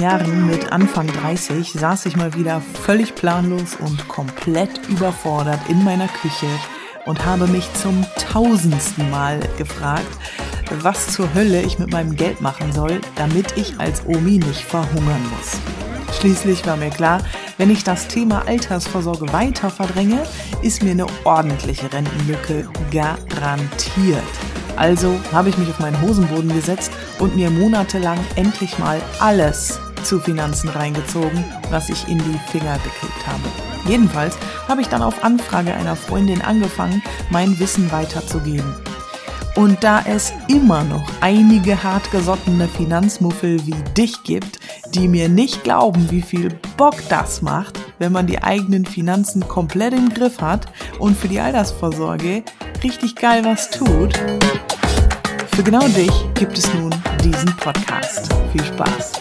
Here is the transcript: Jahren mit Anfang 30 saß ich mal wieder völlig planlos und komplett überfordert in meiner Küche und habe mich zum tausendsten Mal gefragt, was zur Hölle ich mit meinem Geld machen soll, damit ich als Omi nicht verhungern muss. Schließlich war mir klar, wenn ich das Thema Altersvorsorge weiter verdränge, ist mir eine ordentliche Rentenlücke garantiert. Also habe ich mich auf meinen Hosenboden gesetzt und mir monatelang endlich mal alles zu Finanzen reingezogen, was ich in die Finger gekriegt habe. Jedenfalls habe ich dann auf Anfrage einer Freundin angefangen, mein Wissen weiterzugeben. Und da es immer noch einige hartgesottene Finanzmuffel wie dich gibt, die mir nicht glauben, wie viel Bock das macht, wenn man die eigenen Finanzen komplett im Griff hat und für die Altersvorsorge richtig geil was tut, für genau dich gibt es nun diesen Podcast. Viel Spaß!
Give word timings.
Jahren 0.00 0.46
mit 0.46 0.72
Anfang 0.72 1.06
30 1.06 1.72
saß 1.72 2.04
ich 2.04 2.16
mal 2.16 2.34
wieder 2.34 2.60
völlig 2.60 3.14
planlos 3.14 3.76
und 3.76 4.08
komplett 4.08 4.86
überfordert 4.88 5.60
in 5.68 5.82
meiner 5.84 6.08
Küche 6.08 6.46
und 7.06 7.24
habe 7.24 7.46
mich 7.46 7.72
zum 7.74 8.04
tausendsten 8.30 9.10
Mal 9.10 9.40
gefragt, 9.56 10.10
was 10.82 11.08
zur 11.08 11.32
Hölle 11.32 11.62
ich 11.62 11.78
mit 11.78 11.92
meinem 11.92 12.14
Geld 12.14 12.42
machen 12.42 12.72
soll, 12.72 13.00
damit 13.16 13.56
ich 13.56 13.80
als 13.80 14.04
Omi 14.04 14.38
nicht 14.38 14.64
verhungern 14.64 15.22
muss. 15.36 16.18
Schließlich 16.18 16.66
war 16.66 16.76
mir 16.76 16.90
klar, 16.90 17.22
wenn 17.56 17.70
ich 17.70 17.84
das 17.84 18.06
Thema 18.06 18.46
Altersvorsorge 18.46 19.32
weiter 19.32 19.70
verdränge, 19.70 20.22
ist 20.60 20.82
mir 20.82 20.90
eine 20.90 21.06
ordentliche 21.24 21.90
Rentenlücke 21.90 22.68
garantiert. 22.90 24.49
Also 24.80 25.20
habe 25.30 25.50
ich 25.50 25.58
mich 25.58 25.68
auf 25.68 25.78
meinen 25.78 26.00
Hosenboden 26.00 26.54
gesetzt 26.54 26.90
und 27.18 27.36
mir 27.36 27.50
monatelang 27.50 28.18
endlich 28.36 28.78
mal 28.78 28.98
alles 29.18 29.78
zu 30.04 30.18
Finanzen 30.18 30.70
reingezogen, 30.70 31.44
was 31.68 31.90
ich 31.90 32.08
in 32.08 32.16
die 32.16 32.40
Finger 32.50 32.78
gekriegt 32.78 33.26
habe. 33.26 33.42
Jedenfalls 33.86 34.38
habe 34.68 34.80
ich 34.80 34.88
dann 34.88 35.02
auf 35.02 35.22
Anfrage 35.22 35.74
einer 35.74 35.96
Freundin 35.96 36.40
angefangen, 36.40 37.02
mein 37.28 37.60
Wissen 37.60 37.92
weiterzugeben. 37.92 38.74
Und 39.54 39.84
da 39.84 40.02
es 40.06 40.32
immer 40.48 40.82
noch 40.84 41.04
einige 41.20 41.82
hartgesottene 41.82 42.66
Finanzmuffel 42.66 43.66
wie 43.66 43.76
dich 43.94 44.22
gibt, 44.22 44.60
die 44.94 45.08
mir 45.08 45.28
nicht 45.28 45.62
glauben, 45.62 46.10
wie 46.10 46.22
viel 46.22 46.58
Bock 46.78 46.94
das 47.10 47.42
macht, 47.42 47.78
wenn 47.98 48.12
man 48.12 48.26
die 48.26 48.42
eigenen 48.42 48.86
Finanzen 48.86 49.46
komplett 49.46 49.92
im 49.92 50.08
Griff 50.08 50.40
hat 50.40 50.68
und 50.98 51.18
für 51.18 51.28
die 51.28 51.40
Altersvorsorge 51.40 52.44
richtig 52.82 53.14
geil 53.16 53.44
was 53.44 53.70
tut, 53.70 54.14
für 55.54 55.62
genau 55.62 55.86
dich 55.88 56.12
gibt 56.34 56.56
es 56.56 56.72
nun 56.74 56.90
diesen 57.22 57.54
Podcast. 57.56 58.28
Viel 58.52 58.64
Spaß! 58.64 59.12